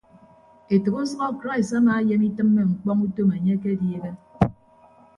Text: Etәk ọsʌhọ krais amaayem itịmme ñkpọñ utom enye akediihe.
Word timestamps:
Etәk 0.73 0.95
ọsʌhọ 1.01 1.27
krais 1.39 1.69
amaayem 1.77 2.21
itịmme 2.29 2.61
ñkpọñ 2.69 2.99
utom 3.05 3.29
enye 3.35 3.53
akediihe. 3.59 4.11